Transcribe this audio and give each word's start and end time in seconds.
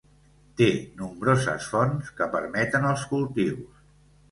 Té 0.61 0.69
nombroses 1.01 1.67
fonts 1.75 2.11
que 2.23 2.29
permeten 2.39 2.91
els 2.95 3.07
cultius. 3.15 3.89